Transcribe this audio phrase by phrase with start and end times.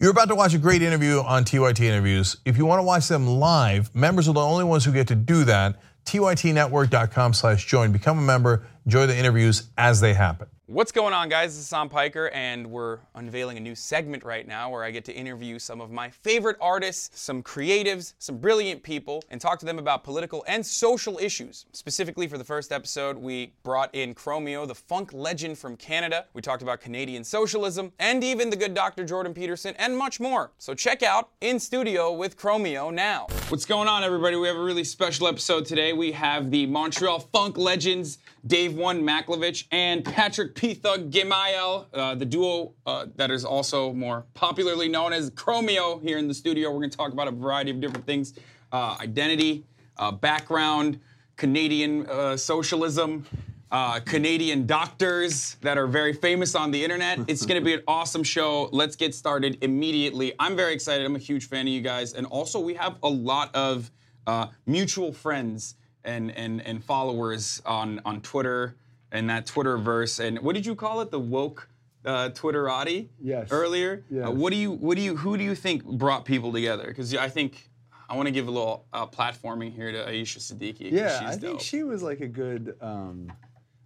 [0.00, 2.38] You're about to watch a great interview on TYT Interviews.
[2.46, 5.14] If you want to watch them live, members are the only ones who get to
[5.14, 5.78] do that.
[6.06, 7.92] TYTnetwork.com slash join.
[7.92, 8.64] Become a member.
[8.86, 10.48] Enjoy the interviews as they happen.
[10.72, 11.56] What's going on, guys?
[11.56, 15.04] This is Hasan Piker, and we're unveiling a new segment right now where I get
[15.06, 19.66] to interview some of my favorite artists, some creatives, some brilliant people, and talk to
[19.66, 21.66] them about political and social issues.
[21.72, 26.26] Specifically, for the first episode, we brought in Chromeo, the funk legend from Canada.
[26.34, 29.04] We talked about Canadian socialism, and even the good Dr.
[29.04, 30.52] Jordan Peterson, and much more.
[30.58, 33.26] So check out In Studio with Chromeo now.
[33.48, 34.36] What's going on, everybody?
[34.36, 35.92] We have a really special episode today.
[35.92, 42.26] We have the Montreal funk legends, Dave One Macklovitch and Patrick Pee Thug uh, the
[42.26, 46.68] duo uh, that is also more popularly known as Chromeo here in the studio.
[46.70, 48.34] We're going to talk about a variety of different things
[48.70, 49.64] uh, identity,
[49.96, 51.00] uh, background,
[51.36, 53.24] Canadian uh, socialism.
[53.72, 57.20] Uh, Canadian doctors that are very famous on the internet.
[57.28, 58.68] It's going to be an awesome show.
[58.72, 60.34] Let's get started immediately.
[60.40, 61.06] I'm very excited.
[61.06, 62.12] I'm a huge fan of you guys.
[62.12, 63.90] And also, we have a lot of
[64.26, 68.74] uh, mutual friends and, and, and followers on, on Twitter
[69.12, 70.20] and that Twitterverse.
[70.24, 71.10] And what did you call it?
[71.10, 71.68] The woke
[72.04, 73.08] uh, Twitterati?
[73.20, 73.48] Yes.
[73.50, 74.04] Earlier?
[74.10, 74.28] Yes.
[74.28, 76.86] Uh, what do you, what do you, who do you think brought people together?
[76.86, 77.68] Because I think
[78.08, 80.90] I want to give a little uh, platforming here to Aisha Siddiqui.
[80.90, 81.60] Yeah, I think dope.
[81.60, 83.32] she was like a good, um,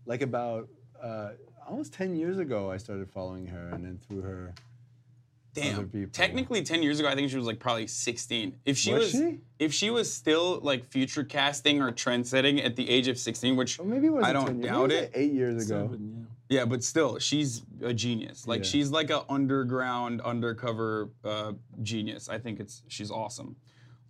[0.07, 0.69] like about
[1.03, 1.31] uh,
[1.69, 4.55] almost 10 years ago, I started following her, and then through her,
[5.55, 5.89] Damn.
[5.89, 6.11] people.
[6.13, 8.57] Technically, ten years ago, I think she was like probably sixteen.
[8.65, 9.39] If she Was was, she?
[9.59, 13.57] if she was still like future casting or trend setting at the age of sixteen,
[13.57, 15.13] which or maybe it was I don't 10 years, doubt maybe it.
[15.15, 15.97] Eight years ago.
[16.51, 18.47] Yeah, but still, she's a genius.
[18.47, 18.71] Like Yeah.
[18.71, 22.29] she's like an underground, undercover uh, genius.
[22.29, 23.57] I think it's she's awesome.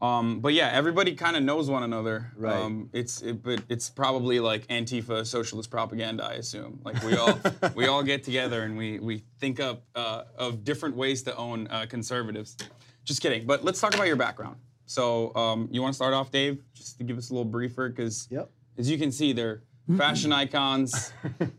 [0.05, 2.30] Um, but yeah, everybody kind of knows one another.
[2.36, 2.55] Right.
[2.55, 6.24] Um, it's it, but it's probably like Antifa socialist propaganda.
[6.24, 6.80] I assume.
[6.84, 7.38] Like we all
[7.74, 11.69] we all get together and we we think up uh, of different ways to own
[11.69, 12.56] uh, conservatives.
[13.05, 13.46] Just kidding.
[13.46, 14.56] But let's talk about your background.
[14.86, 17.89] So um, you want to start off, Dave, just to give us a little briefer,
[17.89, 18.50] because Yep.
[18.77, 19.62] as you can see, they're
[19.96, 21.12] fashion icons,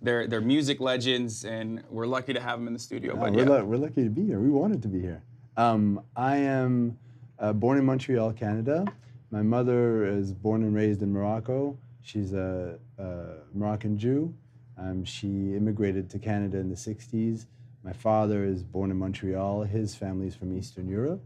[0.03, 3.15] they're they're music legends, and we're lucky to have them in the studio.
[3.15, 4.39] But we're, yeah, lu- we're lucky to be here.
[4.39, 5.23] We wanted to be here.
[5.57, 6.97] Um, I am
[7.39, 8.85] uh, born in Montreal, Canada.
[9.31, 11.77] My mother is born and raised in Morocco.
[12.01, 14.33] She's a, a Moroccan Jew.
[14.77, 17.45] Um, she immigrated to Canada in the 60s.
[17.83, 19.63] My father is born in Montreal.
[19.63, 21.23] His family's from Eastern Europe.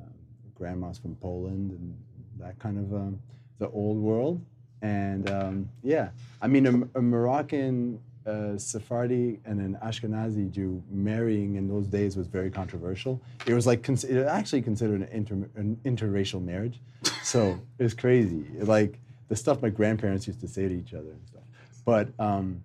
[0.00, 0.12] Um,
[0.54, 1.96] grandma's from Poland and
[2.38, 3.20] that kind of um,
[3.58, 4.40] the old world.
[4.82, 11.56] And um, yeah, I mean, a, a Moroccan uh, Sephardi and an Ashkenazi Jew marrying
[11.56, 13.20] in those days was very controversial.
[13.46, 16.80] It was like cons- it actually considered an, inter- an interracial marriage,
[17.22, 18.44] so it was crazy.
[18.58, 18.98] Like
[19.28, 21.42] the stuff my grandparents used to say to each other and stuff.
[21.84, 22.62] But um,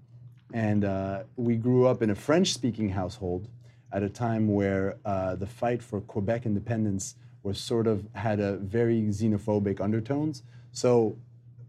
[0.53, 3.47] and uh, we grew up in a French-speaking household
[3.91, 8.57] at a time where uh, the fight for Quebec independence was sort of had a
[8.57, 10.43] very xenophobic undertones.
[10.71, 11.17] So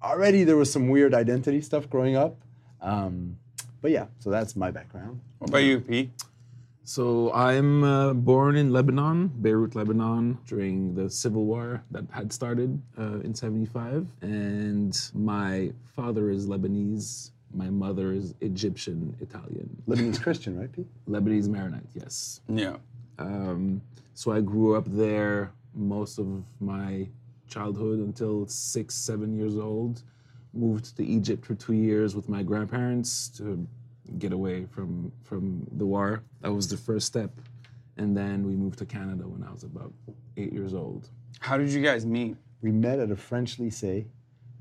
[0.03, 2.37] already there was some weird identity stuff growing up.
[2.81, 3.39] Um,
[3.83, 5.21] but yeah, so that's my background.
[5.39, 6.11] what about you, Pete?
[6.85, 12.81] So I'm uh, born in Lebanon, Beirut, Lebanon, during the civil war that had started
[12.99, 17.31] uh, in '75, and my father is Lebanese.
[17.55, 19.69] My mother is Egyptian Italian.
[19.87, 20.87] Lebanese Christian, right, Pete?
[21.09, 22.41] Lebanese Maronite, yes.
[22.49, 22.77] Yeah.
[23.19, 23.83] Um,
[24.15, 26.27] so I grew up there most of
[26.61, 27.07] my
[27.49, 30.03] childhood until six, seven years old.
[30.55, 33.67] Moved to Egypt for two years with my grandparents to
[34.19, 36.23] get away from from the war.
[36.43, 37.31] That was the first step,
[37.97, 39.93] and then we moved to Canada when I was about
[40.37, 41.09] eight years old.
[41.41, 42.37] How did you guys meet?
[42.61, 44.05] We met at a French lycée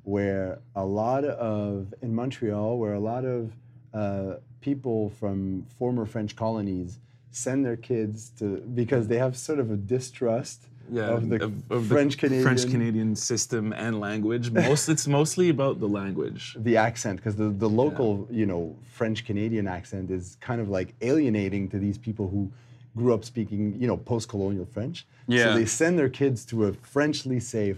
[0.03, 3.52] where a lot of, in Montreal, where a lot of
[3.94, 7.00] uh, people from former French colonies
[7.31, 12.44] send their kids to, because they have sort of a distrust of the French Canadian.
[12.44, 14.52] French Canadian system and language.
[14.52, 16.56] Most it's mostly about the language.
[16.59, 20.94] the accent because the, the local you know french canadian accent is kind of like
[21.02, 22.52] alienating to these people who
[22.96, 25.46] grew up speaking you know post-colonial french Yeah.
[25.46, 27.78] so they send their kids to a french lycée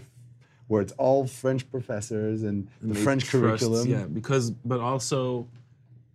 [0.68, 5.46] where it's all french professors and the They french trust- curriculum Yeah, because but also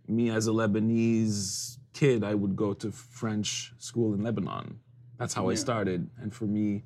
[0.08, 4.80] me as a Lebanese kid, I would go to French school in Lebanon.
[5.20, 6.82] That's how I started, and for me,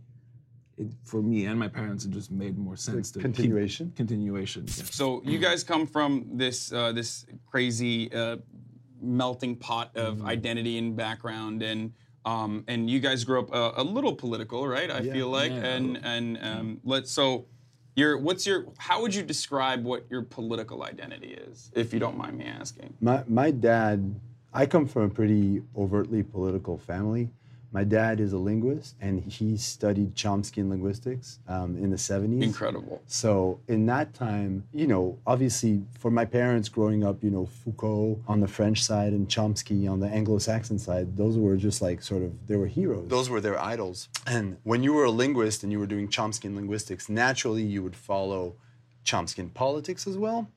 [0.78, 3.94] it, for me and my parents, it just made more sense to keep- continuation?
[3.96, 4.64] continuation.
[4.68, 4.86] Yeah.
[4.90, 8.38] So you guys come from this uh, this crazy uh,
[9.00, 10.26] melting pot of Mm-hmm.
[10.28, 11.94] identity and background, and
[12.26, 14.90] um, and you guys grew up uh, a little political, right?
[14.90, 15.66] I feel like, Yeah.
[15.76, 17.46] and and um, let's so.
[17.96, 18.66] Your, what's your?
[18.80, 22.96] How would you describe what your political identity is, if you don't mind me asking?
[23.00, 24.20] My, my dad,
[24.52, 27.30] I come from a pretty overtly political family.
[27.74, 32.44] My dad is a linguist, and he studied Chomsky and linguistics um, in the 70s.
[32.44, 33.02] Incredible.
[33.08, 38.20] So in that time, you know, obviously for my parents growing up, you know, Foucault
[38.28, 42.22] on the French side and Chomsky on the Anglo-Saxon side, those were just like sort
[42.22, 43.10] of they were heroes.
[43.10, 44.08] Those were their idols.
[44.28, 47.82] And when you were a linguist and you were doing Chomsky and linguistics, naturally you
[47.82, 48.54] would follow
[49.04, 50.48] Chomsky in politics as well.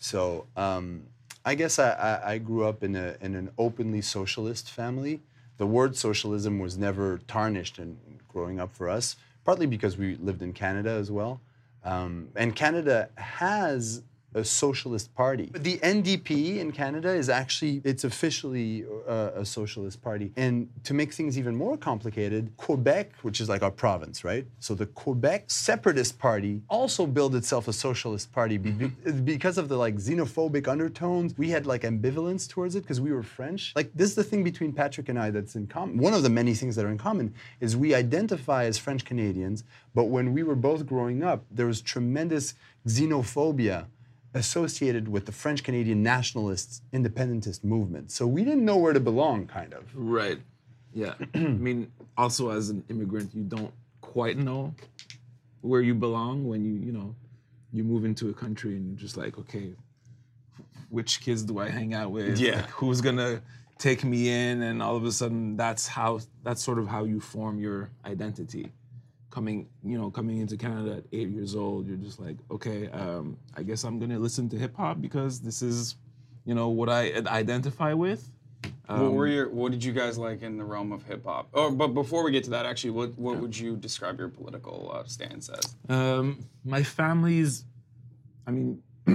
[0.00, 1.04] So um,
[1.44, 5.20] I guess I, I, I grew up in, a, in an openly socialist family.
[5.58, 10.42] The word socialism was never tarnished in growing up for us, partly because we lived
[10.42, 11.40] in Canada as well.
[11.84, 14.02] Um, and Canada has
[14.34, 15.50] a socialist party.
[15.54, 20.32] The NDP in Canada is actually, it's officially uh, a socialist party.
[20.36, 24.46] And to make things even more complicated, Quebec, which is like our province, right?
[24.60, 29.68] So the Quebec Separatist Party also built itself a socialist party be- be- because of
[29.68, 31.34] the like xenophobic undertones.
[31.38, 33.72] We had like ambivalence towards it because we were French.
[33.74, 35.98] Like this is the thing between Patrick and I that's in common.
[35.98, 39.64] One of the many things that are in common is we identify as French Canadians,
[39.94, 42.54] but when we were both growing up, there was tremendous
[42.86, 43.86] xenophobia
[44.38, 48.10] associated with the French Canadian nationalist independentist movement.
[48.10, 49.84] So we didn't know where to belong, kind of.
[49.94, 50.38] Right.
[50.94, 51.14] Yeah.
[51.34, 54.74] I mean, also as an immigrant, you don't quite know
[55.60, 57.14] where you belong when you, you know,
[57.72, 59.72] you move into a country and you're just like, okay,
[60.88, 62.38] which kids do I hang out with?
[62.38, 62.56] Yeah.
[62.56, 63.42] Like, who's gonna
[63.76, 64.62] take me in?
[64.62, 68.72] And all of a sudden, that's how that's sort of how you form your identity.
[69.30, 73.36] Coming, you know, coming into Canada at eight years old, you're just like, okay, um,
[73.54, 75.96] I guess I'm gonna listen to hip hop because this is,
[76.44, 78.30] you know, what I identify with.
[78.86, 81.48] what were your What did you guys like in the realm of hip hop?
[81.52, 84.90] Oh, but before we get to that, actually, what what would you describe your political
[84.94, 85.74] uh, stance as?
[85.90, 87.64] Um, my family's,
[88.46, 89.10] I mean, uh,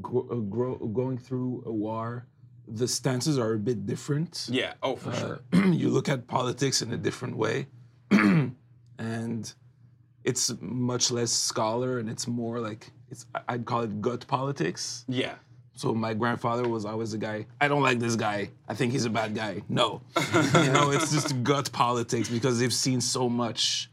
[0.00, 2.26] grow, going through a war,
[2.68, 4.48] the stances are a bit different.
[4.50, 4.74] Yeah.
[4.82, 5.40] Oh, for sure.
[5.72, 7.66] you look at politics in a different way,
[9.02, 9.52] and
[10.24, 15.04] it's much less scholar and it's more like it's I- I'd call it gut politics.
[15.08, 15.34] Yeah.
[15.74, 17.46] So my grandfather was always the guy.
[17.60, 18.50] I don't like this guy.
[18.68, 19.62] I think he's a bad guy.
[19.68, 20.02] No,
[20.66, 23.90] you know, it's just gut politics because they've seen so much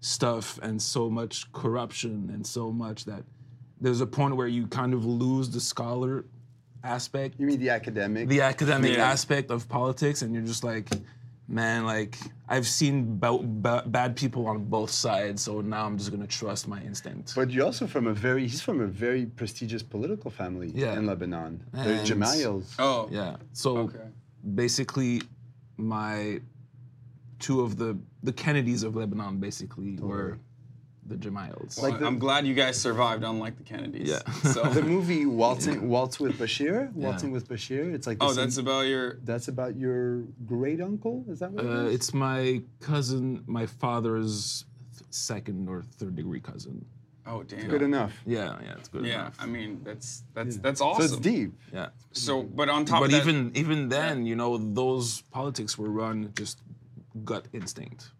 [0.00, 3.22] stuff and so much corruption and so much that
[3.80, 6.24] there's a point where you kind of lose the scholar
[6.82, 8.28] aspect, You mean the academic?
[8.28, 9.10] the academic Yeah.
[9.12, 10.88] aspect of politics, and you're just like,
[11.50, 12.16] man, like
[12.48, 16.68] I've seen ba- ba- bad people on both sides, so now I'm just gonna trust
[16.68, 17.34] my instinct.
[17.34, 20.96] but you're also from a very, he's from a very prestigious political family Yeah.
[20.96, 21.62] in Lebanon.
[21.72, 22.74] The And- Gemayels.
[22.78, 23.08] Oh.
[23.10, 23.36] Yeah.
[23.52, 24.08] So Okay.
[24.54, 25.22] basically,
[25.76, 26.40] my
[27.38, 30.38] two of the the Kennedys of Lebanon basically were
[31.10, 31.80] the Gemayels.
[31.82, 34.08] Like the- I'm glad you guys survived, unlike the Kennedys.
[34.08, 34.20] Yeah.
[34.54, 34.62] So.
[34.80, 37.92] The movie Waltzing, Waltz with Bashir, Waltzing with Bashir.
[37.92, 39.18] It's like the oh, same- that's about your.
[39.24, 41.24] that's about your great uncle.
[41.28, 41.94] Is that what uh, it is?
[41.96, 44.64] it's my cousin, my father's
[45.10, 46.84] second or third degree cousin.
[47.26, 47.68] Oh, damn.
[47.68, 48.12] good enough.
[48.26, 49.20] Yeah, yeah, it's good Yeah.
[49.20, 49.36] enough.
[49.38, 51.04] I mean, that's that's that's So awesome.
[51.04, 51.52] it's deep.
[51.72, 51.88] yeah.
[52.12, 55.76] So, but on top But of that, But even even then, you know, those politics
[55.78, 56.62] were run just
[57.24, 58.10] gut instinct.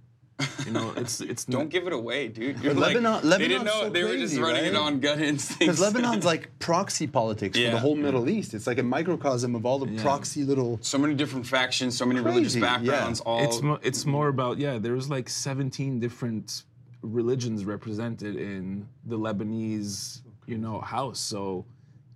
[0.67, 2.61] You know, it's it's don't not, give it away, dude.
[2.61, 5.21] You're like, Lebanon- they didn't know so they were just crazy, running it on gut
[5.21, 5.59] instincts.
[5.59, 8.55] Because Lebanon's like proxy politics for the whole Middle East.
[8.55, 10.79] It's like a microcosm of all the proxy little.
[10.83, 12.79] so many different factions, so many religious Crazy, yeah.
[12.79, 13.21] backgrounds.
[13.21, 14.79] All it's mo- it's more about yeah.
[14.79, 16.65] There's like 17 different
[17.03, 21.65] religions represented in the Lebanese you know house, so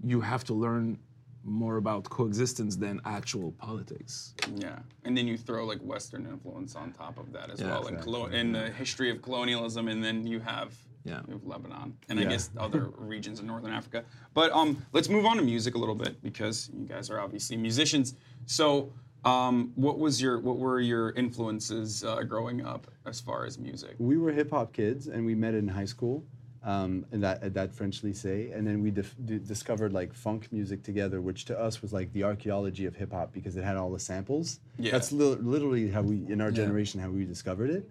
[0.02, 0.98] you have to learn
[1.44, 4.34] more about coexistence than actual politics.
[4.56, 7.86] Yeah, and then you throw like Western influence on top of that as Yeah, well,
[7.86, 10.74] and, colo- and the history of colonialism, and then you have
[11.04, 11.20] Yeah.
[11.26, 14.04] you have Lebanon, and I guess other regions in northern Africa.
[14.32, 17.56] But um, let's move on to music a little bit because you guys are obviously
[17.58, 18.14] musicians.
[18.46, 18.92] So,
[19.24, 23.94] um, what was your what were your influences uh, growing up as far as music?
[23.98, 26.24] We were hip hop kids, and we met in high school,
[26.64, 31.20] um, in that at that French lycée, and then we discovered like funk music together,
[31.20, 33.98] which to us was like the archaeology of hip hop because it had all the
[33.98, 34.60] samples.
[34.78, 34.92] Yeah.
[34.92, 37.88] That's li- literally how we, in our generation, how we discovered it.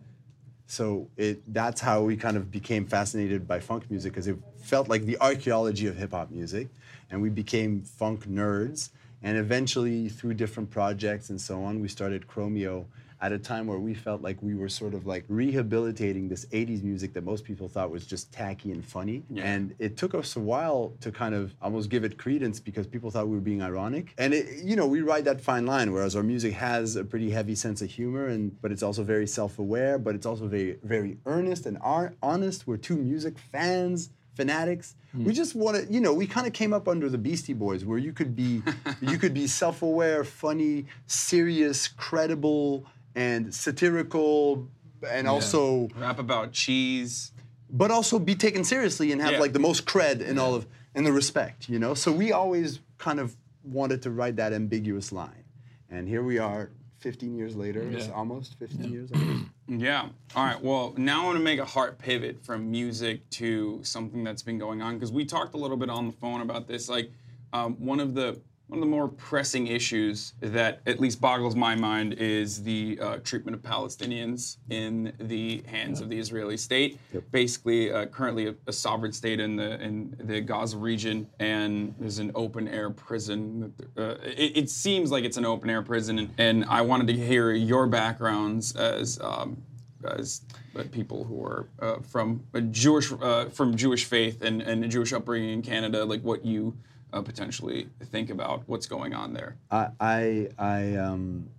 [0.65, 4.89] So it that's how we kind of became fascinated by funk music because it felt
[4.89, 6.69] like the archaeology of hip hop music,
[7.11, 8.89] and we became funk nerds.
[9.21, 12.85] And eventually, through different projects and so on, we started Chromeo
[13.23, 16.83] at a time where we felt like we were sort of like rehabilitating this 80s
[16.83, 19.23] music that most people thought was just tacky and funny.
[19.29, 19.45] Yeah.
[19.45, 23.09] And it took us a while to kind of almost give it credence because people
[23.11, 24.13] thought we were being ironic.
[24.17, 27.31] And it, you know, we ride that fine line, whereas our music has a pretty
[27.31, 31.17] heavy sense of humor, and but it's also very self-aware, but it's also very, very
[31.25, 31.77] earnest and
[32.21, 32.67] honest.
[32.67, 34.09] We're two music fans.
[34.35, 34.95] Fanatics.
[35.11, 35.25] Hmm.
[35.25, 37.85] We just want to, you know, we kind of came up under the Beastie Boys,
[37.85, 38.63] where you could be,
[38.99, 42.83] you could be self-aware, funny, serious, credible,
[43.15, 44.67] and satirical
[45.09, 47.31] and also Rap about cheese.
[47.69, 49.39] but also be taken seriously and have Yeah.
[49.39, 50.65] like the most cred and all of
[50.95, 51.93] and the respect, you know.
[51.95, 55.43] So we always kind of wanted to write that ambiguous line,
[55.89, 57.81] and here we are, 15 years later.
[57.81, 59.09] It's almost 15 years.
[59.13, 59.37] I guess.
[59.65, 60.09] Yeah.
[60.35, 60.61] All right.
[60.61, 64.57] Well, now I want to make a hard pivot from music to something that's been
[64.59, 66.89] going on because we talked a little bit on the phone about this.
[66.89, 67.11] Like,
[67.53, 68.41] um, one of the
[68.73, 73.17] one of the more pressing issues that at least boggles my mind is the uh,
[73.17, 76.99] treatment of Palestinians in the hands of the Israeli state.
[77.29, 82.17] Basically, uh, currently a, a sovereign state in the in the Gaza region, and there's
[82.17, 83.71] an open air prison.
[83.95, 87.13] Uh, it, it seems like it's an open air prison, and, and I wanted to
[87.13, 89.19] hear your backgrounds as.
[89.21, 89.61] Um,
[90.05, 90.41] as
[90.77, 94.87] uh, people who are uh, from a Jewish uh, from Jewish faith and, and a
[94.89, 96.75] Jewish upbringing in Canada, like what you
[97.13, 99.55] uh, potentially think about what's going on there.
[99.71, 101.49] I I I um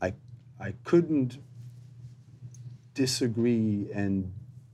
[0.00, 0.14] I
[0.58, 1.38] I couldn't
[2.94, 4.32] disagree and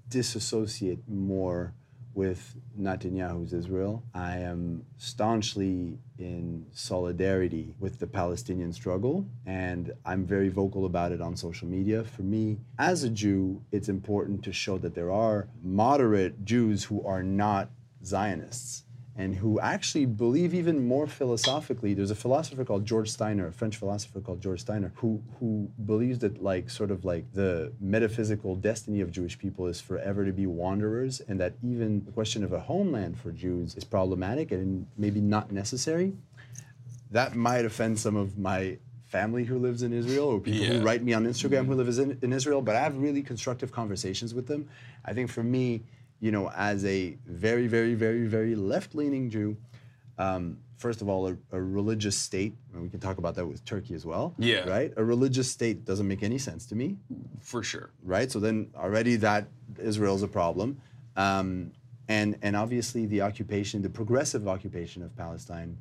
[0.09, 1.75] disassociate more
[2.15, 4.03] with Netanyahu's Israel.
[4.15, 11.23] I am staunchly in solidarity with the Palestinian struggle, and I'm very vocal about it
[11.23, 12.05] on social media.
[12.05, 17.05] For me, as a Jew, it's important to show that there are moderate Jews who
[17.05, 17.71] are not
[18.05, 21.93] Zionists and who actually believe even more philosophically.
[21.93, 26.21] There's a philosopher called George Steiner, a French philosopher called George Steiner, who who believes
[26.21, 30.47] that like sort of like the metaphysical destiny of Jewish people is forever to be
[30.47, 35.21] wanderers, and that even the question of a homeland for Jews is problematic and maybe
[35.21, 36.15] not necessary.
[37.11, 40.73] That might offend some of my family who lives in Israel or people Yeah.
[40.79, 41.87] who write me on Instagram who mm-hmm.
[41.87, 44.71] live in, in Israel, but I have really constructive conversations with them.
[45.05, 45.83] I think for me,
[46.23, 49.57] you know, as a very, very, very, very left-leaning Jew,
[50.19, 53.65] um, first of all, a, a religious state, and we can talk about that with
[53.65, 54.33] Turkey as well.
[54.39, 54.69] Yeah.
[54.69, 54.93] Right?
[54.97, 56.97] A religious state doesn't make any sense to me
[57.41, 57.91] For sure.
[58.05, 58.31] right?
[58.31, 59.49] So then already that
[59.81, 60.81] Israel's a problem,
[61.17, 61.73] um,
[62.09, 65.77] and and obviously the occupation, the progressive occupation of Palestine,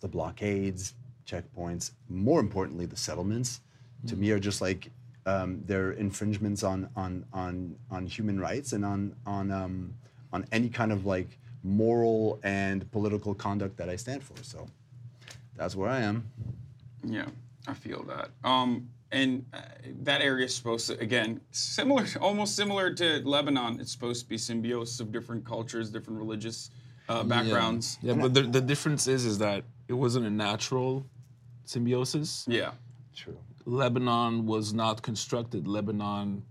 [0.00, 0.94] the blockades,
[1.26, 3.60] checkpoints, more importantly the settlements,
[4.06, 4.90] to me are just like
[5.26, 9.94] um, they're infringements on on on on human rights and on on um,
[10.32, 14.34] on any kind of like moral and political conduct that I stand for.
[14.42, 14.66] So
[15.56, 16.30] that's where I am.
[17.02, 17.26] Yeah,
[17.66, 18.30] I feel that.
[18.48, 19.60] Um, and uh,
[20.02, 23.80] that area is supposed to, again, similar, almost similar to Lebanon.
[23.80, 26.70] It's supposed to be symbiosis of different cultures, different religious
[27.08, 27.98] uh, backgrounds.
[28.02, 31.06] Yeah, but the, the difference is is that it wasn't a natural
[31.64, 32.44] symbiosis.
[32.48, 32.72] Yeah.
[33.14, 33.38] True.
[33.66, 35.66] Lebanon was not constructed.
[35.66, 36.42] Lebanon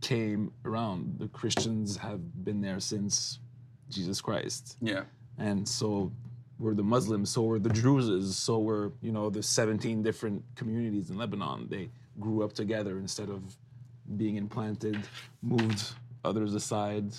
[0.00, 1.18] came around.
[1.18, 3.38] The Christians have been there since
[3.88, 4.76] Jesus Christ.
[4.80, 5.04] Yeah.
[5.38, 6.12] And so
[6.58, 11.10] were the Muslims, so were the Druzes, so were, you know, the 17 different communities
[11.10, 11.66] in Lebanon.
[11.68, 11.88] They
[12.20, 13.56] grew up together instead of
[14.16, 14.98] being implanted,
[15.40, 15.92] moved
[16.24, 17.12] others aside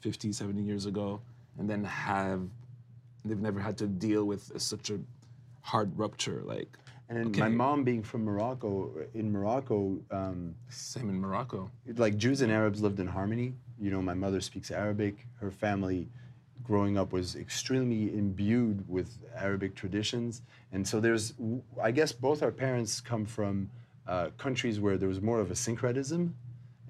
[0.00, 1.20] 50, 70 years ago,
[1.58, 2.42] and then have,
[3.24, 4.98] they've never had to deal with such a
[5.62, 6.42] hard rupture.
[6.44, 6.78] Like,
[7.08, 7.40] And Okay.
[7.40, 11.70] my mom being from Morocco, in Morocco, um, same in Morocco.
[11.96, 13.54] like Jews and Arabs lived in harmony.
[13.78, 15.26] You know, my mother speaks Arabic.
[15.40, 16.08] Her family,
[16.64, 21.34] growing up, was extremely imbued with Arabic traditions, and so there's,
[21.80, 23.70] I guess, both our parents come from
[24.08, 26.34] uh, countries where there was more of a syncretism,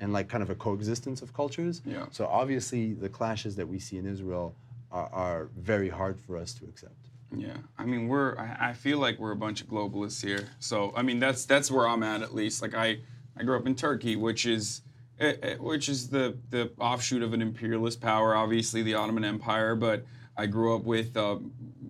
[0.01, 1.83] and like kind of a coexistence of cultures.
[1.85, 2.07] Yeah.
[2.11, 4.55] So obviously, the clashes that we see in Israel
[4.91, 6.95] are, are very hard for us to accept.
[7.37, 8.37] Yeah, I mean, we're.
[8.39, 10.49] I, I feel like we're a bunch of globalists here.
[10.59, 12.63] So, I mean, that's that's where I'm at at least.
[12.63, 12.99] Like, I
[13.37, 14.83] I grew up in Turkey, which is
[15.21, 19.75] eh, eh, which is the the offshoot of an imperialist power, obviously the Ottoman Empire.
[19.75, 20.05] But
[20.37, 21.39] I grew up with uh,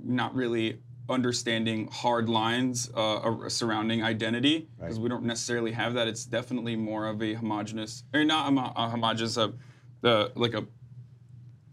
[0.04, 5.02] not really understanding hard lines uh, surrounding identity because Right.
[5.04, 6.08] we don't necessarily have that.
[6.08, 9.52] It's definitely more of a homogenous, or not homo- a homogenous, uh,
[10.02, 10.66] uh, like a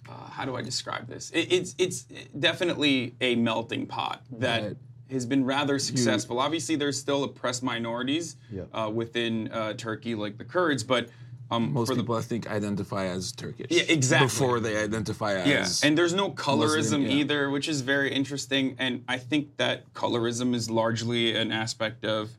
[0.09, 1.29] uh, how do I describe this?
[1.31, 2.03] It, it's it's
[2.37, 4.77] definitely a melting pot that Right.
[5.09, 6.39] has been rather successful.
[6.39, 8.63] Obviously, there's still oppressed minorities Yeah.
[8.73, 11.09] uh, within uh, Turkey, like the Kurds, but
[11.51, 13.67] um, Most for the people, I think, identify as Turkish.
[13.69, 14.25] Yeah, exactly.
[14.27, 15.47] Before they identify as.
[15.83, 17.11] yeah, and there's no colorism Muslim, yeah.
[17.11, 18.75] either, which is very interesting.
[18.79, 22.31] And I think that colorism is largely an aspect of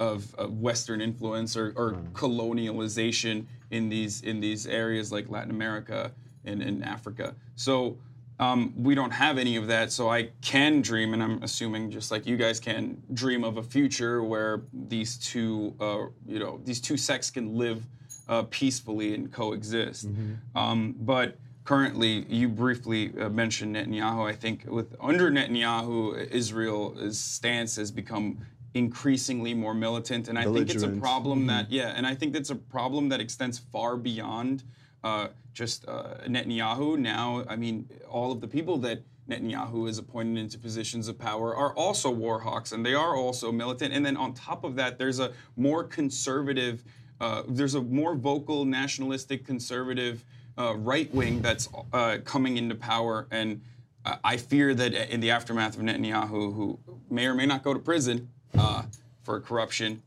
[0.00, 6.12] of, of Western influence or, or colonialization in these in these areas like Latin America
[6.44, 7.34] and, and Africa.
[7.56, 7.98] So
[8.38, 9.92] um, we don't have any of that.
[9.92, 13.62] So I can dream, and I'm assuming just like you guys can dream of a
[13.62, 17.86] future where these two, uh, you know, these two sects can live
[18.28, 20.06] uh, peacefully and coexist.
[20.54, 24.28] Um, but currently, you briefly uh, mentioned Netanyahu.
[24.28, 28.38] I think with under Netanyahu, Israel's stance has become
[28.74, 32.50] increasingly more militant, and I think it's a problem that yeah, and I think it's
[32.50, 34.64] a problem that extends far beyond
[35.04, 36.98] uh, just uh, Netanyahu.
[36.98, 41.54] Now, I mean, all of the people that Netanyahu has appointed into positions of power
[41.54, 43.94] are also war hawks, and they are also militant.
[43.94, 46.84] And then on top of that, there's a more conservative,
[47.20, 50.24] uh, there's a more vocal nationalistic conservative
[50.58, 53.60] uh, right wing that's uh, coming into power, and
[54.04, 56.78] uh, I fear that in the aftermath of Netanyahu, who
[57.08, 58.28] may or may not go to prison
[58.58, 58.82] uh,
[59.22, 60.02] for corruption,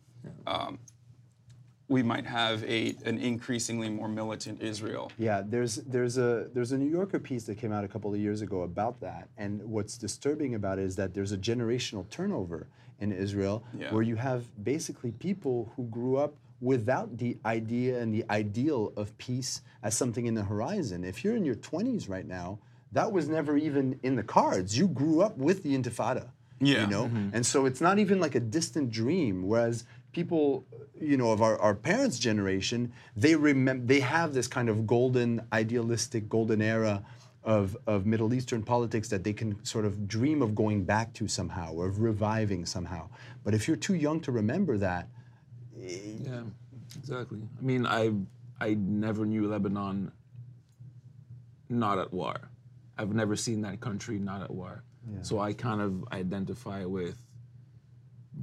[0.46, 0.78] um,
[1.88, 5.12] we might have a an increasingly more militant Israel.
[5.18, 8.20] Yeah, there's there's a there's a New Yorker piece that came out a couple of
[8.20, 12.68] years ago about that, and what's disturbing about it is that there's a generational turnover
[13.00, 13.94] in Israel Yeah.
[13.94, 19.16] where you have basically people who grew up without the idea and the ideal of
[19.18, 21.04] peace as something in the horizon.
[21.04, 22.60] If you're in your 20s right now,
[22.94, 24.78] that was never even in the cards.
[24.78, 26.30] You grew up with the Intifada.
[26.62, 26.82] Yeah.
[26.82, 27.30] You know, mm-hmm.
[27.36, 29.44] and so it's not even like a distant dream.
[29.46, 29.84] Whereas
[30.16, 30.66] people,
[31.00, 35.42] you know, of our, our parents' generation, they remember they have this kind of golden,
[35.54, 37.04] idealistic, golden era
[37.44, 41.28] of, of Middle Eastern politics that they can sort of dream of going back to
[41.28, 43.08] somehow or of reviving somehow.
[43.44, 45.10] But if you're too young to remember that,
[45.80, 46.44] eh, Yeah,
[46.98, 47.42] exactly.
[47.60, 48.12] I mean, I
[48.60, 50.12] I never knew Lebanon
[51.70, 52.36] not at war.
[52.98, 54.84] I've never seen that country not at war.
[55.22, 57.18] So I kind of identify with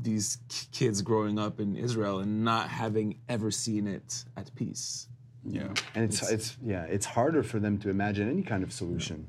[0.00, 0.38] these
[0.72, 5.08] kids growing up in Israel and not having ever seen it at peace.
[5.44, 5.68] Yeah.
[5.94, 9.26] and it's it's, yeah, it's harder for them to imagine any kind of solution.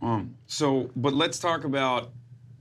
[0.00, 2.10] Um so, but let's talk about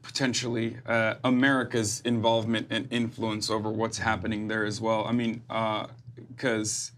[0.01, 5.05] potentially uh, America's involvement and influence over what's happening there as well.
[5.05, 5.43] I mean,
[6.27, 6.91] because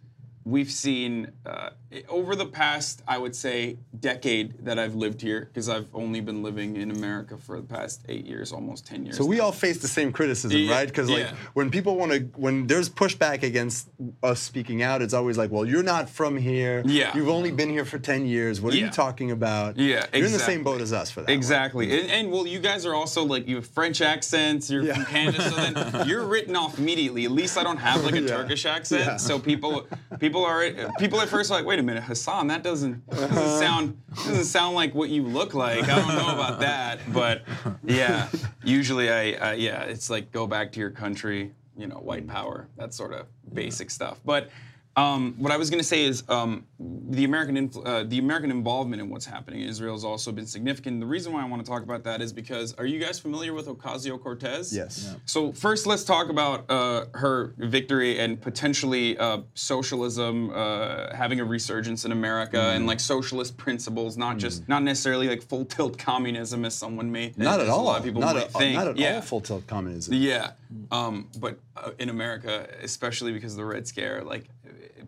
[0.45, 1.69] we've seen uh,
[2.09, 6.43] over the past, I would say, decade that I've lived here, because I've only been
[6.43, 9.17] living in America for the past eight years, almost ten years.
[9.17, 10.87] So we all face the same criticism, Yeah, right?
[10.87, 11.35] Because like yeah.
[11.53, 13.89] when people want to, when there's pushback against
[14.21, 16.81] us speaking out, it's always like, well, you're not from here.
[16.85, 17.15] Yeah.
[17.15, 18.59] You've only been here for ten years.
[18.59, 19.77] What are you talking about?
[19.77, 21.29] Yeah, You're in the same boat as us for that.
[21.29, 24.69] Exactly, and, and well, you guys are also like you have French accents.
[24.69, 25.05] You're from Yeah.
[25.05, 27.25] Canada, so then you're written off immediately.
[27.25, 28.27] At least I don't have like a Yeah.
[28.27, 29.17] Turkish accent, Yeah.
[29.17, 29.87] so people,
[30.19, 30.63] people are
[30.99, 33.59] people at first are like, wait a minute, Hasan, that doesn't, doesn't uh-huh.
[33.59, 35.83] sound doesn't sound like what you look like.
[35.83, 37.43] I don't know about that, but
[37.83, 38.29] yeah,
[38.63, 42.67] usually I, I yeah, it's like go back to your country, you know, white power,
[42.77, 44.19] that sort of basic stuff.
[44.25, 44.49] But
[44.95, 48.51] um, what I was going to say is um, the American influ- uh, the American
[48.51, 50.99] involvement in what's happening in Israel has also been significant.
[50.99, 53.53] The reason why I want to talk about that is because are you guys familiar
[53.53, 54.75] with Ocasio Cortez?
[54.75, 55.15] Yes.
[55.25, 61.45] So first, let's talk about uh, her victory and potentially uh, socialism uh, having a
[61.45, 62.75] resurgence in America Mm.
[62.75, 67.33] and like socialist principles, not just not necessarily like full tilt communism as someone may
[67.35, 67.81] Not as at all.
[67.81, 68.75] A lot of people not might at, think.
[68.75, 69.15] not at yeah.
[69.15, 70.13] all full tilt communism.
[70.13, 70.51] Yeah,
[70.91, 74.45] um, but uh, in America, especially because of the Red Scare, like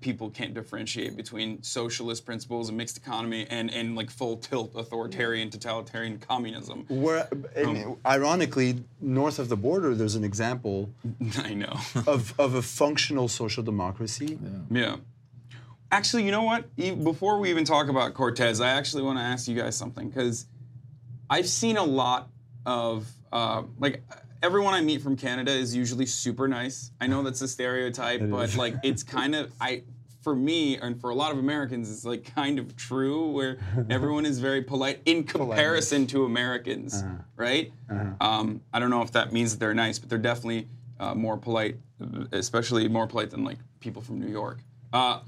[0.01, 5.49] people can't differentiate between socialist principles, and mixed economy, and and like full tilt authoritarian,
[5.49, 6.85] totalitarian communism.
[6.89, 7.27] Where,
[7.63, 10.89] Um, ironically, north of the border, there's an example
[11.37, 11.75] I know.
[12.07, 14.37] of, of a functional social democracy.
[14.69, 14.97] yeah.
[15.91, 16.65] Actually, you know what?
[16.77, 20.09] E- Before we even talk about Cortez, I actually want to ask you guys something
[20.09, 20.47] because
[21.29, 22.29] I've seen a lot
[22.65, 24.03] of uh, like
[24.45, 26.91] everyone I meet from Canada is usually super nice.
[27.01, 28.57] I know that's a stereotype, but is.
[28.57, 29.81] like it's kind of I
[30.21, 33.57] for me and for a lot of Americans it's like kind of true where
[33.89, 37.03] everyone is very polite in comparison to Americans,
[37.35, 37.71] right?
[38.21, 40.67] Um, I don't know if that means that they're nice, but they're definitely
[40.99, 41.77] uh, more polite,
[42.31, 44.59] especially more polite than like people from New York.
[44.93, 45.21] Uh,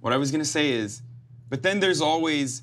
[0.00, 1.02] what I was gonna say is,
[1.50, 2.62] but then there's always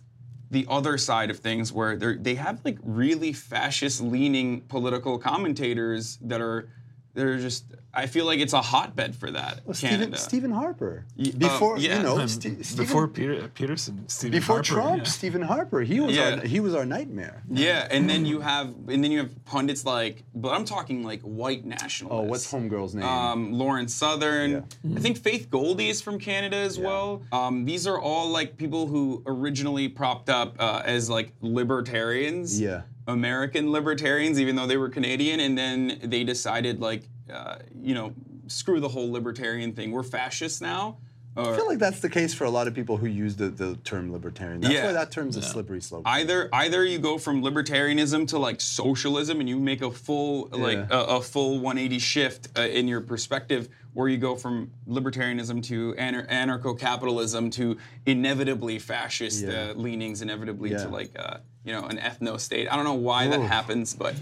[0.51, 6.41] the other side of things where they have like really fascist leaning political commentators that
[6.41, 6.69] are
[7.13, 10.15] they're just I feel like it's a hotbed for that Well, Canada.
[10.15, 11.05] Stephen, Stephen Harper.
[11.37, 11.97] Before, um, yeah.
[11.97, 15.03] you know, Um, Ste- Stephen, Before Peter, Peterson, Stephen before Harper, Trump, yeah.
[15.05, 16.35] Stephen Harper, he was, Yeah.
[16.35, 17.41] our, he was our nightmare.
[17.49, 21.21] yeah, and then you have and then you have pundits like but I'm talking like
[21.23, 22.11] white nationalists.
[22.11, 23.03] Oh, what's Homegirl's name?
[23.05, 24.51] Um, Lauren Southern.
[24.83, 24.97] Yeah.
[24.97, 27.23] I think Faith Goldy is from Canada as well.
[27.31, 32.59] Um, these are all like people who originally propped up uh, as like libertarians.
[32.61, 32.81] Yeah.
[33.09, 38.13] American libertarians, even though they were Canadian, and then they decided like, uh, you know,
[38.47, 39.91] screw the whole libertarian thing.
[39.91, 40.97] We're fascists now.
[41.35, 43.49] Or I feel like that's the case for a lot of people who use the,
[43.49, 44.61] the term libertarian.
[44.61, 44.87] That's Yeah.
[44.87, 46.01] why that term's a slippery slope.
[46.05, 50.79] either either you go from libertarianism to like socialism and you make a full like
[50.89, 55.93] a, a full 180 shift uh, in your perspective or you go from libertarianism to
[55.99, 59.69] anar- anarcho-capitalism to inevitably fascist Yeah.
[59.69, 60.83] uh, leanings inevitably Yeah.
[60.83, 64.15] to like uh, you know an ethno state i don't know why that happens but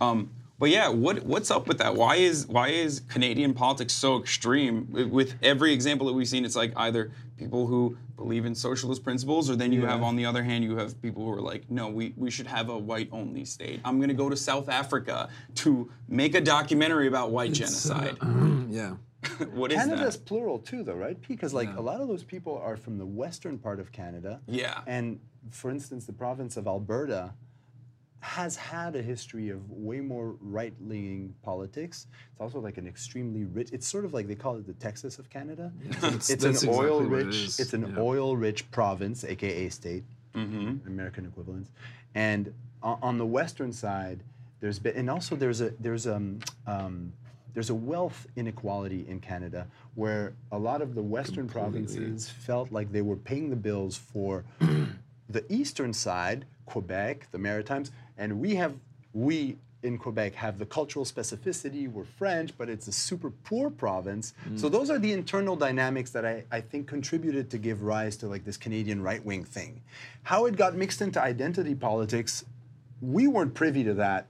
[0.00, 1.96] um, but yeah, what what's up with that?
[1.96, 4.88] Why is why is Canadian politics so extreme?
[5.10, 9.48] With every example that we've seen, it's like either people who believe in socialist principles,
[9.48, 11.88] or then you have on the other hand, you have people who are like, no,
[11.88, 13.80] we, we should have a white only state.
[13.86, 18.18] I'm gonna go to South Africa to make a documentary about white genocide.
[18.68, 18.96] yeah.
[19.52, 20.26] what is Canada's that?
[20.26, 21.16] plural too, though, right?
[21.26, 24.40] Because like a lot of those people are from the western part of Canada.
[24.46, 24.80] Yeah.
[24.86, 27.32] And for instance, the province of Alberta
[28.20, 32.06] has had a history of way more right-leaning politics.
[32.32, 33.70] It's also like an extremely rich.
[33.72, 35.72] It's sort of like they call it the Texas of Canada.
[36.00, 37.34] That's- it's that's an exactly what it oil-rich.
[37.34, 38.02] is, it's an yeah.
[38.02, 40.04] oil-rich province, aka state.
[40.34, 40.86] Mm-hmm.
[40.86, 41.72] American equivalents.
[42.14, 44.22] And on, on the western side,
[44.60, 47.12] there's been, and also there's a there's um, um
[47.52, 52.92] there's a wealth inequality in Canada where a lot of the western provinces felt like
[52.92, 54.44] they were paying the bills for
[55.30, 58.74] the eastern side, Quebec, the Maritimes, and we have
[59.12, 61.90] we in Quebec have the cultural specificity.
[61.90, 64.34] We're French, but it's a super poor province.
[64.48, 64.60] Mm.
[64.60, 68.26] So those are the internal dynamics that I, I think contributed to give rise to
[68.26, 69.80] like this Canadian right wing thing.
[70.22, 72.44] How it got mixed into identity politics,
[73.00, 74.26] we weren't privy to that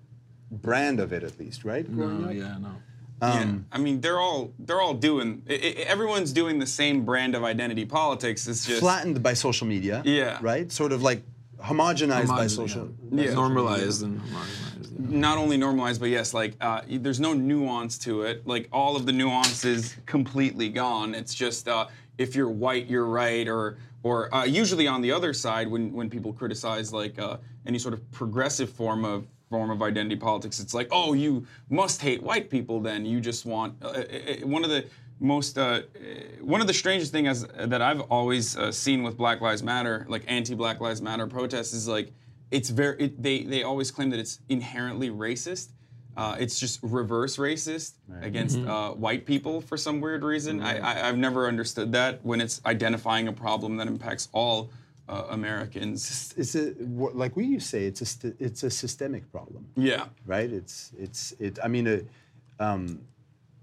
[0.50, 1.88] brand of it at least, right?
[1.88, 2.34] No, up?
[2.34, 2.76] yeah, no.
[3.22, 5.42] Yeah, I mean they're all they're all doing.
[5.48, 5.56] i i
[5.94, 8.46] everyone's doing the same brand of identity politics.
[8.46, 10.02] It's just Flattened by social media.
[10.04, 10.38] Yeah.
[10.40, 10.70] Right?
[10.72, 11.22] Sort of like
[11.58, 12.88] homogenized by social.
[13.12, 13.24] yeah.
[13.24, 13.34] Yeah.
[13.34, 15.10] Normalized and homogenized.
[15.10, 15.18] yeah.
[15.28, 18.46] not only normalized, but yes, like uh, there's no nuance to it.
[18.46, 21.14] Like all of the nuance is completely gone.
[21.14, 21.86] It's just uh,
[22.18, 26.08] if you're white, you're right, or or uh, usually on the other side, when when
[26.08, 30.72] people criticize like uh, any sort of progressive form of form of identity politics, it's
[30.72, 32.80] like, oh, you must hate white people.
[32.80, 34.86] Then you just want uh, uh, uh, one of the
[35.18, 35.82] most uh, uh,
[36.40, 40.06] one of the strangest things as that I've always uh, seen with Black Lives Matter,
[40.08, 42.12] like anti-Black Lives Matter protests, is like
[42.50, 45.72] it's very it, they they always claim that it's inherently racist.
[46.16, 50.60] Uh, it's just reverse racist against uh, white people for some weird reason.
[50.60, 54.70] I, I, I've never understood that when it's identifying a problem that impacts all
[55.10, 56.32] uh, Americans.
[56.36, 57.84] It's a like we used to say.
[57.84, 59.66] It's a it's a systemic problem.
[59.76, 60.50] Yeah, right?
[60.50, 61.58] It's it's it.
[61.62, 62.00] I mean, uh,
[62.64, 63.00] um,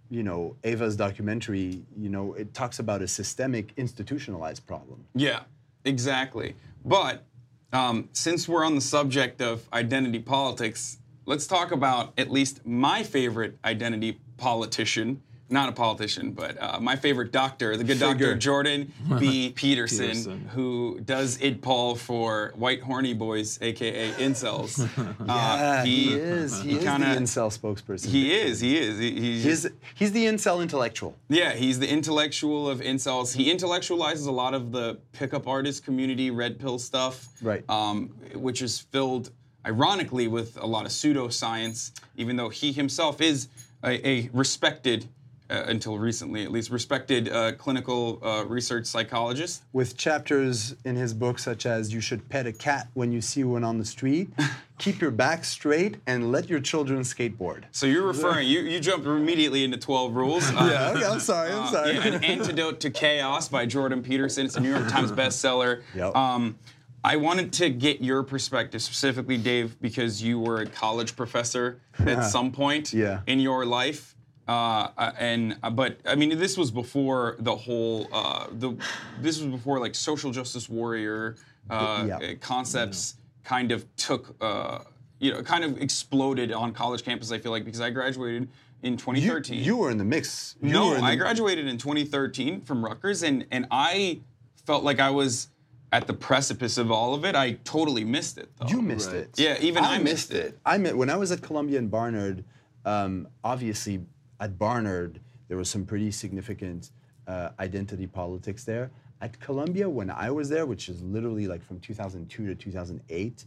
[0.10, 1.84] you know, Ava's documentary.
[1.98, 5.06] You know, it talks about a systemic, institutionalized problem.
[5.16, 5.42] yeah,
[5.86, 6.56] exactly.
[6.86, 7.24] But
[7.72, 13.04] um, since we're on the subject of identity politics, let's talk about at least my
[13.04, 15.22] favorite identity politician.
[15.50, 19.54] Not a politician, but uh, my favorite doctor, the good doctor Jordan B.
[19.56, 20.50] Peterson, Peterson.
[20.54, 24.78] who does id pol for white horny boys, aka incels.
[25.22, 26.62] Uh, Yeah, he, is.
[26.62, 28.08] He, is kinda- the incel spokesperson.
[28.08, 28.60] He is.
[28.60, 29.00] He is.
[29.00, 31.16] He, he's He's he's the incel intellectual.
[31.30, 33.34] Yeah, he's the intellectual of incels.
[33.36, 37.64] He intellectualizes a lot of the pickup artist community, red pill stuff, Right.
[37.70, 39.32] Um, which is filled,
[39.66, 41.92] ironically, with a lot of pseudoscience.
[42.18, 43.48] Even though he himself is
[43.84, 45.08] a, a respected,
[45.50, 49.64] uh, until recently at least, respected uh, clinical uh, research psychologist.
[49.74, 53.44] With chapters in his book such as "You should pet a cat when you see
[53.44, 54.30] one on the street,"
[54.78, 59.08] "Keep your back straight," and "Let your children skateboard." So you're referring, you, you jumped
[59.08, 60.50] immediately into 12 Rules.
[60.52, 61.52] Uh, Yeah, okay, I'm sorry.
[61.52, 61.94] I'm sorry.
[61.94, 64.46] Yeah, An Antidote to Chaos by Jordan Peterson.
[64.46, 65.82] It's a New York Times bestseller.
[65.96, 66.16] Yep.
[66.16, 66.58] Um,
[67.04, 72.26] I wanted to get your perspective, specifically, Dave, because you were a college professor at
[72.26, 73.22] some point Yeah.
[73.28, 74.14] in your life.
[74.48, 78.76] Uh, uh, and uh, but I mean, this was before the whole uh, the
[79.22, 81.36] this was before like social justice warrior
[81.70, 82.16] uh, Yeah.
[82.18, 84.80] uh, concepts kind of took uh,
[85.20, 87.32] you know kind of exploded on college campus.
[87.32, 88.48] I feel like because I graduated
[88.84, 89.62] in 2013.
[89.64, 90.56] you were in the mix.
[90.62, 94.22] You No, were in I the- graduated in 2013 from Rutgers, and and I
[94.66, 95.50] felt like I was
[95.92, 97.36] at the precipice of all of it.
[97.36, 98.50] I totally missed it.
[98.58, 98.68] Though.
[98.68, 99.18] You missed Right.
[99.22, 99.32] it.
[99.40, 100.58] Yeah, even I missed it.
[100.66, 102.44] I met when I was at Columbia and Barnard.
[102.86, 104.06] Um, obviously,
[104.40, 106.92] at Barnard there was some pretty significant
[107.28, 108.92] uh, identity politics there.
[109.22, 113.46] At Columbia, when I was there, which is literally like from 2002 to 2008,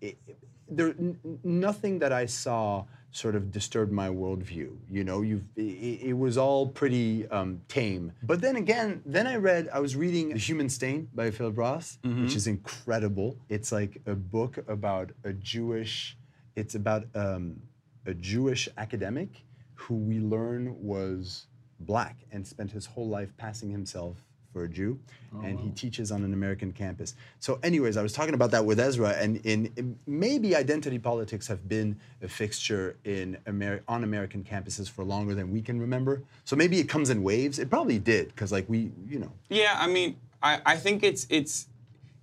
[0.00, 4.76] it, it- there n- nothing that I saw sort of disturbed my worldview.
[4.90, 8.10] You know, you've it, it was all pretty um, tame.
[8.24, 11.98] But then again, then I read I was reading The Human Stain by Philip Roth,
[12.02, 13.36] which is incredible.
[13.48, 16.16] It's like a book about a Jewish.
[16.56, 17.60] It's about um,
[18.04, 19.44] a Jewish academic
[19.76, 21.46] who we learn was
[21.80, 24.16] black and spent his whole life passing himself
[24.52, 24.98] for a Jew,
[25.44, 27.14] and he teaches on an American campus.
[27.40, 31.46] So, anyways, I was talking about that with Ezra, and in, in- maybe identity politics
[31.48, 36.22] have been a fixture in Amer- on American campuses for longer than we can remember.
[36.44, 37.58] So maybe it comes in waves.
[37.58, 41.26] It probably did, because like we, you know, Yeah, I mean, I, I think it's
[41.28, 41.66] it's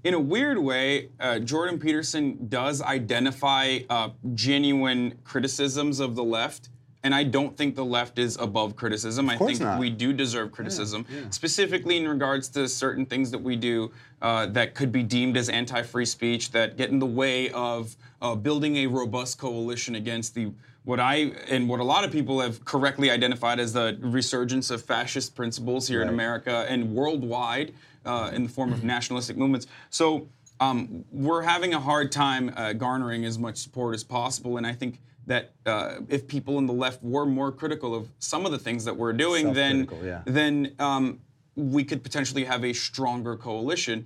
[0.04, 6.70] in a weird way, uh, Jordan Peterson does identify uh, genuine criticisms of the left.
[7.04, 9.30] And I don't think the left is above criticism.
[9.30, 9.78] I think not.
[9.78, 14.74] we do deserve criticism, specifically in regards to certain things that we do uh, that
[14.74, 18.88] could be deemed as anti-free speech, that get in the way of uh, building a
[18.88, 20.54] robust coalition against the
[20.86, 21.16] what I
[21.50, 25.88] and what a lot of people have correctly identified as the resurgence of fascist principles
[25.88, 27.74] here in America and worldwide
[28.06, 29.68] uh, in the form of nationalistic movements.
[29.89, 30.28] So
[30.60, 34.74] um, we're having a hard time uh, garnering as much support as possible, and I
[34.74, 38.60] think that uh, if people in the left were more critical of some of the
[38.60, 40.22] things that we're doing, then yeah.
[40.26, 41.20] then um,
[41.56, 44.06] we could potentially have a stronger coalition.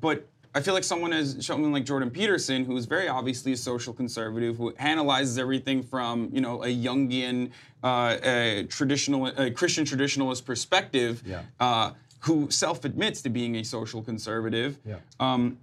[0.00, 3.56] But I feel like someone as someone like Jordan Peterson, who is very obviously a
[3.56, 7.50] social conservative, who analyzes everything from you know a Jungian,
[7.82, 11.42] uh, a traditional, a Christian traditionalist perspective, Yeah.
[11.60, 14.78] uh, who self-admits to being a social conservative.
[14.84, 14.96] Yeah.
[15.18, 15.58] Um,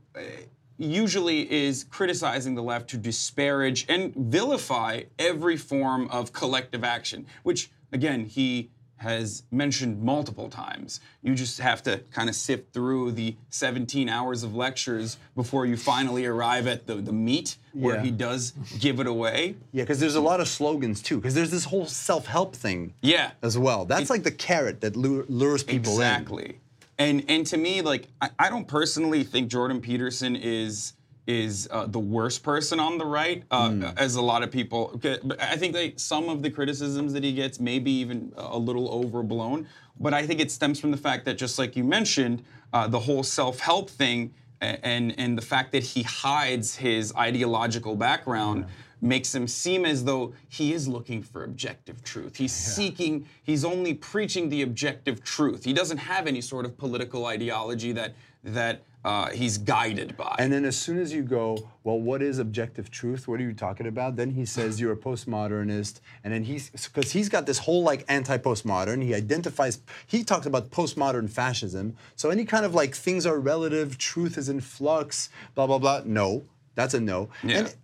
[0.78, 7.70] usually is criticizing the left to disparage and vilify every form of collective action, which
[7.92, 11.00] again he has mentioned multiple times.
[11.22, 15.78] You just have to kind of sift through the 17 hours of lectures before you
[15.78, 18.02] finally arrive at the, the meat where Yeah.
[18.02, 19.56] he does give it away.
[19.72, 21.18] Yeah, because there's a lot of slogans too.
[21.18, 23.32] Because there's this whole self-help thing Yeah.
[23.44, 23.86] as well.
[23.86, 26.02] That's like the carrot that lures people in.
[26.02, 26.58] exactly.
[27.00, 30.94] And and to me, like I, I don't personally think Jordan Peterson is
[31.28, 33.84] is uh, the worst person on the right, uh, Hmm.
[33.98, 34.92] as a lot of people.
[34.96, 38.58] okay, But I think like some of the criticisms that he gets maybe even a
[38.58, 39.68] little overblown.
[40.00, 43.00] But I think it stems from the fact that just like you mentioned, uh, the
[43.00, 48.66] whole self-help thing and and the fact that he hides his ideological background
[49.02, 52.36] makes him seem as though he is looking for objective truth.
[52.36, 55.64] He's seeking, he's only preaching the objective truth.
[55.64, 60.36] He doesn't have any sort of political ideology that that uh, he's guided by.
[60.38, 63.28] And then as soon as you go, well, what is objective truth?
[63.28, 64.16] What are you talking about?
[64.16, 68.04] Then he says you're a postmodernist, and then he's because he's got this whole like
[68.10, 69.04] anti-postmodern.
[69.04, 69.80] He identifies.
[70.06, 71.96] He talks about postmodern fascism.
[72.16, 76.02] So any kind of like things are relative, truth is in flux, blah blah blah.
[76.06, 77.30] No, that's a no.
[77.44, 77.60] Yeah.
[77.60, 77.76] And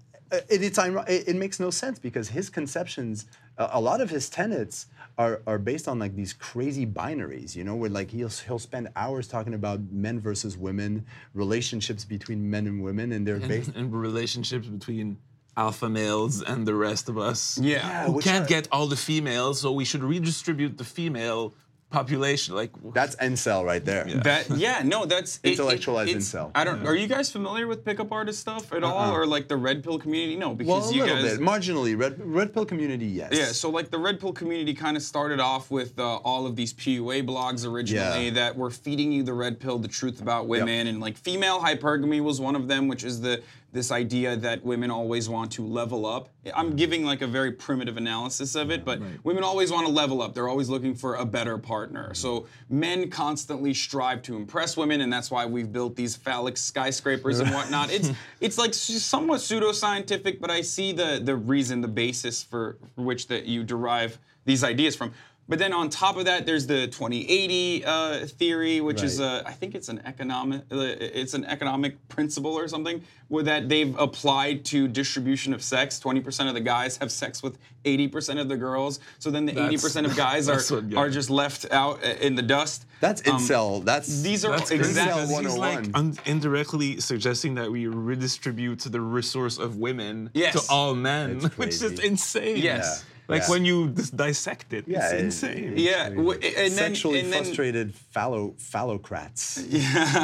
[0.50, 3.26] it's it, it makes no sense because his conceptions,
[3.58, 7.64] a, a lot of his tenets are, are based on like these crazy binaries, you
[7.64, 12.68] know, where like he'll he'll spend hours talking about men versus women, relationships between men
[12.68, 13.72] and women, and they're based.
[13.76, 15.18] and relationships between
[15.56, 17.60] alpha males and the rest of us.
[17.60, 18.06] Yeah.
[18.08, 21.54] who which can't are- get all the females, so we should redistribute the female
[21.94, 22.56] population.
[22.56, 24.04] Like That's incel right there.
[24.06, 26.52] That yeah no that's it- it- Intellectualized it's- incel.
[26.56, 26.86] I don't.
[26.86, 30.00] Are you guys familiar with pickup artist stuff at all, or like the red pill
[30.00, 30.36] community?
[30.36, 31.38] No, because Well, a you little guys.
[31.38, 31.98] bit, marginally.
[31.98, 33.30] Red red pill community, yes.
[33.32, 36.56] Yeah, so like the Red Pill community kind of started off with uh, all of
[36.56, 38.32] these PUA blogs originally Yeah.
[38.32, 42.22] that were feeding you the red pill, the truth about women, and like female hypergamy
[42.22, 43.42] was one of them, which is the
[43.74, 46.30] this idea that women always want to level up.
[46.56, 50.22] I'm giving like a very primitive analysis of it, but women always want to level
[50.22, 50.36] up.
[50.36, 52.14] They're always looking for a better partner.
[52.14, 57.40] So men constantly strive to impress women, and that's why we've built these phallic skyscrapers
[57.40, 57.92] and whatnot.
[57.92, 63.28] It's it's like somewhat pseudoscientific, but I see the the reason, the basis for which
[63.28, 65.14] that you derive these ideas from.
[65.50, 69.26] But then on top of that, there's the 2080 uh, theory, which is Right.
[69.28, 73.68] uh, I think it's an economic uh, it's an economic principle or something where that
[73.68, 76.00] they've applied to distribution of sex.
[76.00, 79.84] 20% of the guys have sex with 80% of the girls, so then the That's-
[79.84, 80.98] 80% of guys are what- yeah.
[81.00, 82.86] are just left out uh, in the dust.
[83.02, 83.84] That's incel.
[83.84, 87.88] That's Um, These are That's exactly Incel because he's like un- indirectly suggesting that we
[87.88, 90.54] redistribute the resource of women Yes.
[90.54, 92.58] to all men, which is insane.
[92.58, 93.04] Yes.
[93.28, 93.50] Like Yeah.
[93.52, 95.74] when you dis- dissect it, Yeah, it's it- insane.
[95.78, 99.64] yeah, w- and then sexually and then, frustrated phallo phallocrats.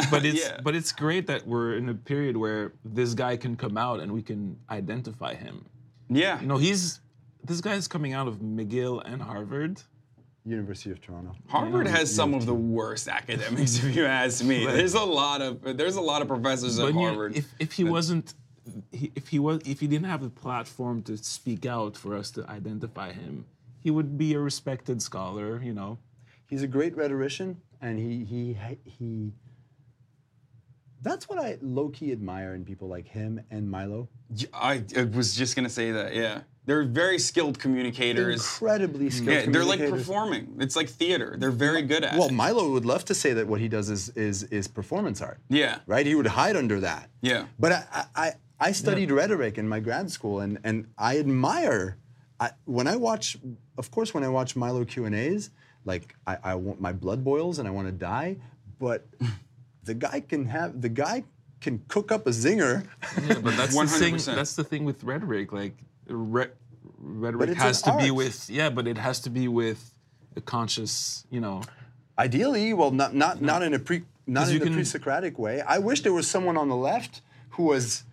[0.11, 0.59] But it's Yeah.
[0.63, 4.11] but it's great that we're in a period where this guy can come out and
[4.11, 5.65] we can identify him.
[6.09, 6.41] Yeah.
[6.41, 6.99] You know, he's
[7.43, 9.81] this guy is coming out of McGill and Harvard.
[10.45, 11.35] University of Toronto.
[11.47, 14.65] Harvard has some of the worst academics, if you ask me.
[14.65, 17.37] There's a lot of there's a lot of professors at But you- Harvard.
[17.37, 18.33] if if he wasn't,
[18.91, 22.31] he, if he was, if he didn't have the platform to speak out for us
[22.31, 23.45] to identify him,
[23.79, 25.61] he would be a respected scholar.
[25.63, 25.99] You know,
[26.49, 29.31] He's a great rhetorician, and he he he.
[31.01, 34.09] That's what I low key admire in people like him and Milo.
[34.53, 36.15] I, I was just gonna say that.
[36.15, 38.41] Yeah, they're very skilled communicators.
[38.41, 39.45] Incredibly skilled.
[39.45, 40.57] Yeah, they're like performing.
[40.59, 41.35] It's like theater.
[41.37, 42.17] They're very good at it.
[42.17, 42.33] Well, it.
[42.33, 45.39] Milo would love to say that what he does is is is performance art.
[45.49, 45.79] Yeah.
[45.85, 46.05] Right.
[46.05, 47.09] He would hide under that.
[47.21, 47.45] Yeah.
[47.59, 51.97] But I I, I I studied rhetoric in my grad school, and and I admire.
[52.41, 53.37] I, when I watch,
[53.77, 55.49] of course, when I watch Milo Q and A's,
[55.83, 58.37] like I, I want my blood boils and I want to die.
[58.79, 59.05] But
[59.83, 61.23] the guy can have the guy
[61.61, 62.87] can cook up a zinger.
[63.27, 64.17] Yeah, but that's the thing.
[64.35, 65.51] That's the thing with rhetoric.
[65.51, 65.75] Like,
[66.07, 66.47] re-
[66.97, 69.91] rhetoric has an to be with yeah, but it has to be with
[70.35, 71.61] a conscious, you know.
[72.17, 75.61] Ideally, well, not not not in a pre not 'Cause in you a pre-Socratic way.
[75.61, 78.03] I wish there was someone on the left who was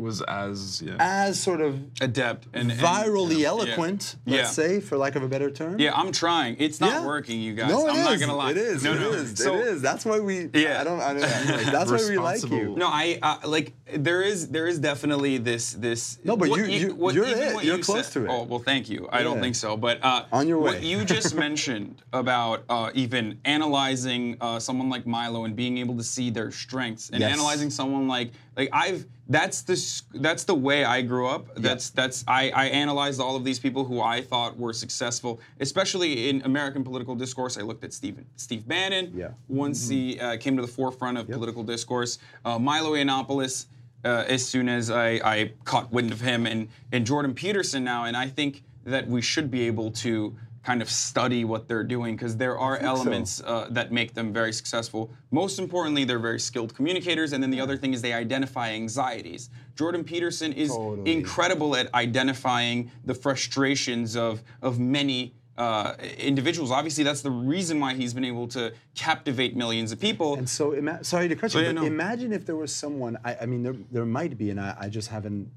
[0.00, 0.96] Was as yeah.
[0.98, 3.48] as sort of Adept and, and virally yeah.
[3.48, 4.38] eloquent, Yeah.
[4.38, 5.78] let's say, for lack of a better term.
[5.78, 6.56] Yeah, I'm trying.
[6.58, 7.06] It's not Yeah.
[7.06, 7.70] working, you guys.
[7.70, 8.52] No, it I'm not gonna lie.
[8.52, 8.82] It is.
[8.82, 9.10] No, it no.
[9.10, 9.38] is.
[9.38, 9.82] So- it is.
[9.82, 10.48] That's why we.
[10.54, 10.80] Yeah.
[10.80, 11.00] I don't.
[11.00, 12.74] I don't anyways, that's why we like you.
[12.76, 16.18] No, I uh, like there is there is definitely this this.
[16.24, 17.64] No, but what you- you- you're it.
[17.64, 18.28] You're you close said- to it.
[18.30, 19.08] Oh well, thank you.
[19.12, 20.72] I don't think so, but uh, On your way.
[20.72, 25.96] What you just mentioned about uh, even analyzing uh, someone like Milo and being able
[25.96, 27.32] to see their strengths and Yes.
[27.32, 31.54] analyzing someone like like I've that's the that's the way I grew up.
[31.54, 36.28] That's that's I, I analyzed all of these people who I thought were successful, especially
[36.28, 37.56] in American political discourse.
[37.56, 39.12] I looked at Stephen Steve Bannon.
[39.14, 39.28] Yeah.
[39.48, 43.66] Once he uh, came to the forefront of political discourse, uh, Milo Yiannopoulos.
[44.02, 48.04] Uh, as soon as I, I caught wind of him and and Jordan Peterson now,
[48.04, 52.14] and I think that we should be able to kind of study what they're doing
[52.16, 52.86] because there are so.
[52.86, 55.10] elements uh, that make them very successful.
[55.30, 59.48] Most importantly, they're very skilled communicators, and then the other thing is they identify anxieties.
[59.74, 61.12] Jordan Peterson is Totally.
[61.12, 65.34] incredible at identifying the frustrations of of many.
[65.58, 66.70] Uh, individuals.
[66.70, 70.36] Obviously, that's the reason why he's been able to captivate millions of people.
[70.36, 71.86] And so, ima- sorry to cut you, Oh, yeah, but no.
[71.86, 73.18] imagine if there was someone.
[73.26, 75.50] I, I mean, there, there might be, and I, I just haven't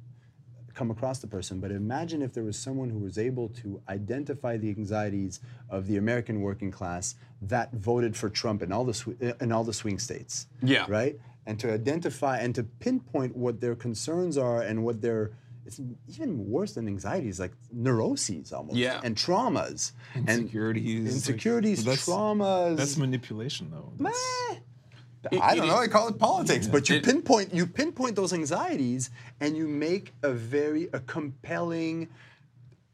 [0.74, 1.60] come across the person.
[1.60, 5.98] But imagine if there was someone who was able to identify the anxieties of the
[5.98, 10.00] American working class that voted for Trump in all the sw- in all the swing
[10.00, 10.48] states.
[10.62, 10.86] Yeah.
[10.88, 11.20] Right.
[11.46, 15.32] And to identify and to pinpoint what their concerns are and what their
[15.66, 19.00] it's even worse than anxieties, like neuroses almost, Yeah.
[19.02, 22.76] and traumas, and Insecurities, like- insecurities, traumas.
[22.76, 23.94] That's manipulation, though.
[23.98, 24.60] That's-
[25.42, 25.78] I don't know.
[25.78, 29.10] I call it politics, but you pinpoint you pinpoint those anxieties,
[29.40, 32.10] and you make a very a compelling,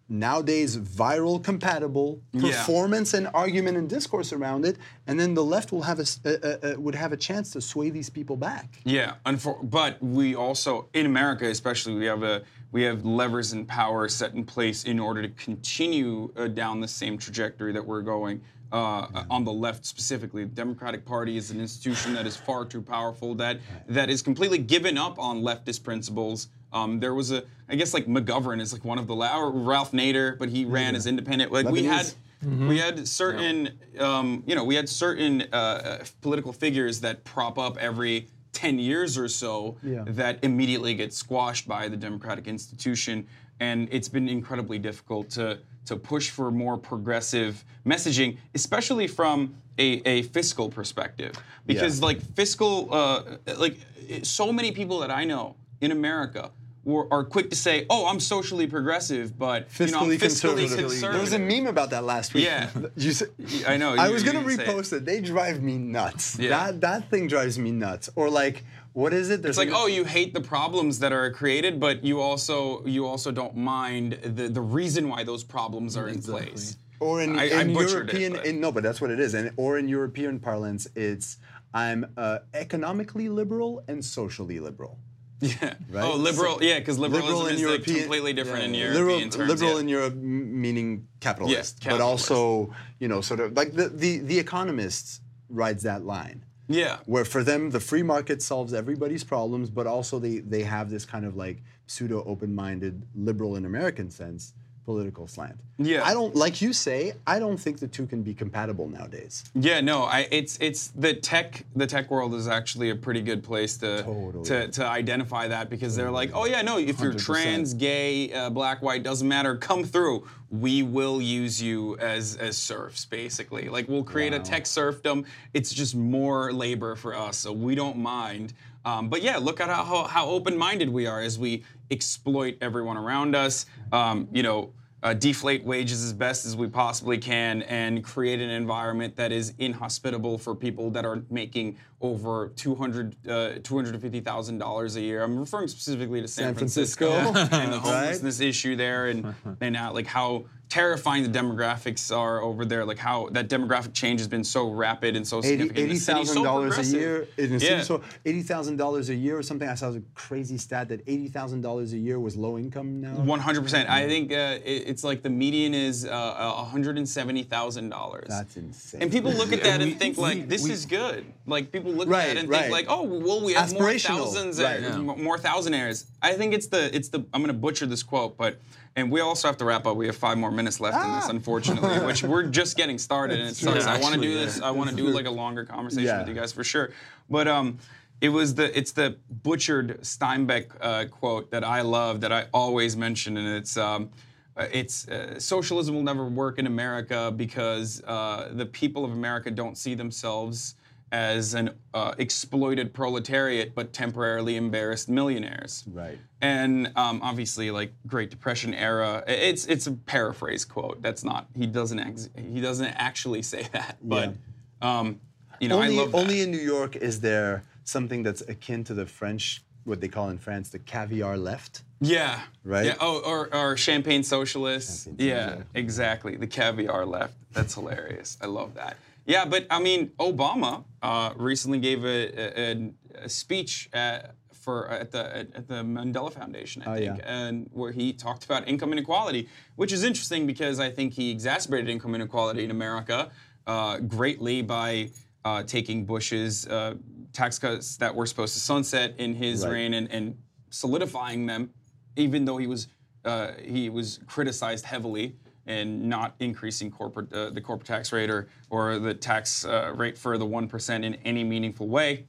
[0.07, 2.41] nowadays viral compatible Yeah.
[2.51, 6.73] performance and argument and discourse around it, and then the left will have a, a-
[6.73, 8.79] a- would have a chance to sway these people back.
[8.83, 9.15] Yeah,
[9.63, 14.35] but we also in America, especially, we have a we have levers and power set
[14.35, 18.41] in place in order to continue uh, down the same trajectory that we're going.
[18.71, 22.81] Uh, On the left specifically, the Democratic Party is an institution that is far too
[22.83, 26.49] powerful that that is completely given up on leftist principles.
[26.71, 29.49] Um, there was a, I guess like McGovern is like one of the la- or
[29.51, 31.51] Ralph Nader, but he ran as independent.
[31.51, 32.05] Like we had
[32.43, 32.67] Lebanese.
[32.69, 37.57] we had certain, um, you know, we had certain uh, uh, political figures that prop
[37.57, 40.03] up every 10 years or so Yeah.
[40.09, 43.25] that immediately get squashed by the democratic institution.
[43.59, 45.57] And it's been incredibly difficult to,
[45.89, 51.33] to push for more progressive messaging, especially from a, a fiscal perspective.
[51.65, 52.05] Because, Yeah.
[52.05, 53.23] like, fiscal, uh,
[53.57, 53.77] like,
[54.23, 56.51] so many people that I know in America
[56.85, 60.19] were, are quick to say, oh, I'm socially progressive, but you know, I'm Fiscally fiscally
[60.19, 60.69] conservative.
[60.69, 61.11] conservative.
[61.11, 62.45] There was a meme about that last week.
[62.45, 62.69] Yeah.
[62.95, 63.29] You said,
[63.67, 63.95] I know.
[63.95, 64.67] I was gonna didn't it.
[64.67, 65.05] repost it.
[65.05, 66.37] They drive me nuts.
[66.39, 66.49] Yeah.
[66.49, 68.09] That that thing drives me nuts.
[68.15, 68.63] Or like,
[68.93, 69.41] what is it?
[69.41, 73.05] There's It's like, oh, you hate the problems that are created, but you also you
[73.05, 76.77] also don't mind the the reason why those problems are in place.
[77.01, 79.19] Or in, I- I in butchered it, European, but- in, no, but that's what it
[79.19, 79.33] is.
[79.33, 81.37] And or in European parlance, it's
[81.73, 84.97] I'm uh, economically liberal and socially liberal.
[85.41, 85.75] Yeah.
[85.89, 86.03] Right?
[86.03, 86.61] Oh, liberal.
[86.61, 88.95] yeah, because liberalism Liberal is like completely different in Europe.
[88.95, 89.37] liberal, terms.
[89.37, 89.79] liberal yeah.
[89.79, 92.31] in Europe meaning capitalist, but capitalist.
[92.31, 96.43] also you know sort of like the the the Economist rides that line.
[96.67, 96.97] yeah.
[97.05, 101.05] where for them the free market solves everybody's problems, but also they they have this
[101.05, 104.53] kind of like pseudo open-minded liberal in American sense
[104.89, 105.55] political slant.
[105.77, 106.03] Yeah.
[106.03, 107.13] I don't like you say.
[107.27, 109.43] I don't think the two can be compatible nowadays.
[109.53, 113.43] Yeah, no, I it's it's the tech the tech world is actually a pretty good
[113.43, 114.45] place to Totally.
[114.45, 117.23] to, to identify that because they're like, oh yeah, no, if you're 100%.
[117.23, 120.27] trans, gay, uh, black, white, doesn't matter, come through.
[120.49, 123.69] We will use you as as serfs, basically.
[123.69, 125.23] Like we'll create a tech serfdom.
[125.53, 128.53] It's just more labor for us, so we don't mind.
[128.85, 133.35] Um, but yeah, look at how how open-minded we are as we exploit everyone around
[133.35, 133.67] us.
[133.91, 138.49] Um, you know uh, deflate wages as best as we possibly can and create an
[138.49, 143.29] environment that is inhospitable for people that are making over 200 uh,
[143.59, 145.23] $250,000 a year.
[145.23, 147.79] I'm referring specifically to San, San Francisco, and the right?
[147.79, 152.99] homelessness issue there and and uh, like how terrifying the demographics are over there, like
[152.99, 155.89] how that demographic change has been so rapid and so 80 significant.
[155.89, 157.27] The city's so $80,000 a year.
[157.37, 157.59] In a Yeah.
[157.59, 159.67] city, so $80,000 a year or something.
[159.67, 163.13] I saw a crazy stat that $80,000 a year was low income now.
[163.15, 163.89] One hundred percent.
[163.89, 167.89] I think uh, it, it's like the median is uh, one hundred and seventy thousand
[167.89, 168.27] dollars.
[168.29, 169.01] That's insane.
[169.01, 171.25] And people look at that and we- think like, this we- is good.
[171.47, 172.61] Like people look Right, at that and right.
[172.61, 174.83] think like, oh, well, we have more thousands, right.
[174.83, 176.05] uh, m- more thousandaires.
[176.21, 178.59] I think it's the it's the I'm gonna butcher this quote, but
[178.99, 179.95] and we also have to wrap up.
[179.97, 181.29] We have five more minutes left in this, Ah.
[181.29, 183.85] unfortunately, which we're just getting started, and it sucks.
[183.85, 184.61] Yeah, I want to do this.
[184.61, 186.19] I want to do like a longer conversation Yeah.
[186.19, 186.91] with you guys for sure.
[187.29, 187.79] But um,
[188.21, 192.95] it was the it's the butchered Steinbeck uh, quote that I love that I always
[192.97, 194.09] mention, and it's um,
[194.57, 199.49] uh, it's uh, socialism will never work in America because uh, the people of America
[199.49, 200.75] don't see themselves
[201.11, 205.83] as an uh, exploited proletariat, but temporarily embarrassed millionaires.
[205.91, 206.19] Right.
[206.41, 211.01] And um, obviously, like Great Depression era, it's it's a paraphrase quote.
[211.01, 214.35] That's not he doesn't ex- he doesn't actually say that, but
[214.81, 215.19] um,
[215.59, 216.17] you know only, I love that.
[216.17, 220.29] only in New York is there something that's akin to the French, what they call
[220.29, 221.83] in France, the caviar left.
[222.01, 222.41] Yeah.
[222.63, 222.85] Right?
[222.85, 222.95] Yeah.
[223.01, 225.05] Oh, or, or champagne socialists.
[225.05, 225.69] Champagne yeah, socialist.
[225.73, 226.35] exactly.
[226.37, 227.33] The caviar left.
[227.51, 228.37] That's hilarious.
[228.41, 228.95] I love that.
[229.29, 232.91] Yeah, but I mean, Obama uh, recently gave a, a,
[233.25, 237.39] a speech at, for at the at, the Mandela Foundation, I Oh, think, yeah.
[237.45, 241.89] and where he talked about income inequality, which is interesting because I think he exacerbated
[241.89, 243.29] income inequality in America
[243.67, 245.11] uh, greatly by
[245.45, 246.95] uh, taking Bush's uh,
[247.31, 249.73] tax cuts that were supposed to sunset in his Right.
[249.73, 250.35] reign and, and
[250.71, 251.69] solidifying them,
[252.15, 252.87] even though he was
[253.25, 255.35] uh, he was criticized heavily
[255.69, 260.17] and not increasing corporate uh, the corporate tax rate or or the tax uh, rate
[260.17, 262.25] for the one percent in any meaningful way.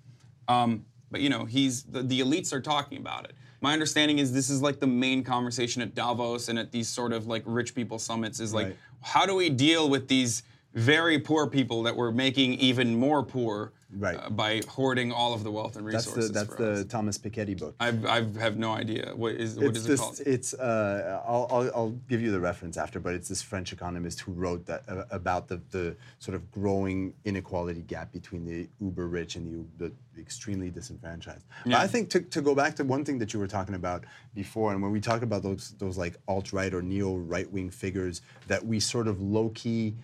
[0.46, 3.32] Um, but you know, he's the, the elites are talking about it.
[3.62, 7.12] My understanding is this is like the main conversation at Davos and at these sort
[7.12, 8.76] of like rich people summits is like, Right.
[9.00, 10.42] how do we deal with these
[10.74, 14.16] very poor people that we're making even more poor Right.
[14.16, 16.28] uh, by hoarding all of the wealth and That's resources?
[16.32, 16.78] the that's for us?
[16.78, 17.74] the Thomas Piketty book.
[17.80, 20.20] I've, I've have no idea what is what it's is it this, called?
[20.26, 24.20] It's uh, I'll, I'll, I'll give you the reference after, but it's this French economist
[24.20, 29.08] who wrote that uh, about the, the sort of growing inequality gap between the uber
[29.08, 31.44] rich and the, the extremely disenfranchised.
[31.64, 31.80] But Yeah.
[31.80, 34.72] I think to, to go back to one thing that you were talking about before,
[34.72, 38.22] and when we talk about those those like alt right or neo right wing figures
[38.46, 39.96] that we sort of low key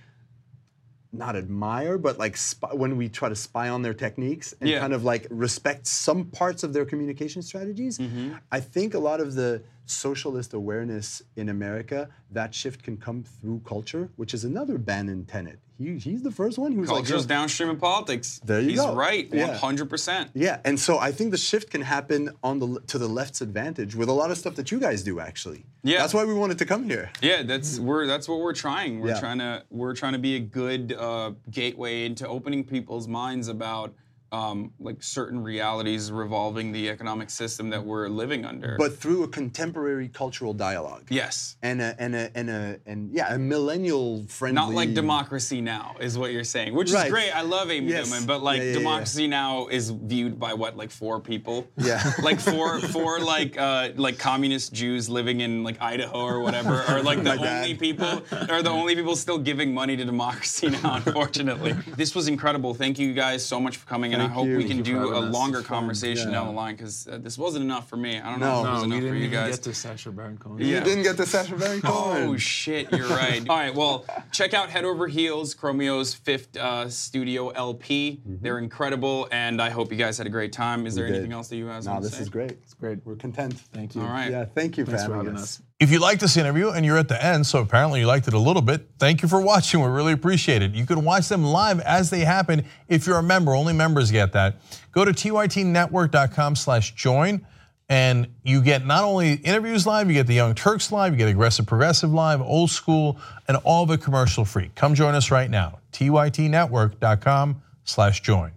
[1.18, 4.80] not admire, but like spy, when we try to spy on their techniques and Yeah.
[4.80, 8.34] kind of like respect some parts of their communication strategies, Mm-hmm.
[8.52, 13.60] I think a lot of the socialist awareness in America, that shift can come through
[13.64, 15.58] culture, which is another Bannon tenet.
[15.78, 18.40] He, he's the first one who was Culture's like, downstream in politics.
[18.44, 18.94] There you He's go.
[18.94, 19.48] right, Yeah.
[19.48, 20.30] one hundred percent.
[20.34, 23.94] yeah, and so I think the shift can happen on the to the left's advantage
[23.94, 25.64] with a lot of stuff that you guys do actually.
[25.82, 25.98] Yeah.
[25.98, 27.10] that's why we wanted to come here.
[27.20, 29.00] Yeah, that's we're that's what we're trying.
[29.00, 29.20] We're Yeah.
[29.20, 33.94] trying to we're trying to be a good uh, gateway into opening people's minds about
[34.36, 34.58] um,
[34.88, 38.76] like certain realities revolving the economic system that we're living under.
[38.78, 41.04] But through a contemporary cultural dialogue.
[41.10, 44.54] yes, And a and a and a and yeah, a millennial friendly.
[44.62, 47.06] not like democracy now is what you're saying, which Right.
[47.06, 47.30] is great.
[47.32, 48.06] I love Amy Yes.
[48.10, 48.78] Newman, but like Yeah, yeah, yeah.
[48.78, 51.66] democracy now is viewed by what like four people.
[51.90, 52.02] Yeah.
[52.28, 57.02] like four four like uh, like communist Jews living in like Idaho or whatever are
[57.10, 58.22] like the only people
[58.52, 60.96] are the only people still giving money to democracy now.
[61.06, 62.74] Unfortunately, this was incredible.
[62.74, 64.56] Thank you guys so much for coming, I hope you.
[64.56, 65.32] we can do a us.
[65.32, 66.34] longer It's conversation Yeah.
[66.38, 68.18] down the line because uh, this wasn't enough for me.
[68.20, 68.60] I don't know No.
[68.62, 69.54] if it was No, enough for didn't you even guys.
[69.56, 70.58] get to Sacha Baron Cohen.
[70.58, 70.66] Yeah.
[70.78, 72.28] You didn't get to Sacha Baron Cohen.
[72.28, 73.46] Oh shit, you're right.
[73.48, 78.20] All right, well, check out Head Over Heels, Chromeo's fifth uh, studio LP.
[78.24, 80.86] They're incredible, and I hope you guys had a great time.
[80.86, 81.14] Is there did.
[81.16, 82.22] anything else that you guys No, want to this say?
[82.22, 82.50] is great.
[82.52, 82.98] It's great.
[83.04, 83.54] We're content.
[83.72, 84.02] Thank you.
[84.02, 84.30] All right.
[84.30, 85.60] Yeah, thank you Thanks for for having having us.
[85.60, 85.62] us.
[85.78, 88.34] If you like this interview and you're at the end, so apparently you liked it
[88.34, 89.80] a little bit, thank you for watching.
[89.80, 90.72] We really appreciate it.
[90.72, 93.54] You can watch them live as they happen if you're a member.
[93.54, 94.56] Only members get that.
[94.92, 97.46] Go to tytnetwork.com slash join
[97.88, 101.28] and you get not only interviews live, you get the Young Turks live, you get
[101.28, 104.70] Aggressive Progressive live, Old School, and all of it commercial free.
[104.74, 105.78] Come join us right now.
[105.92, 108.55] tytnetwork.com slash join.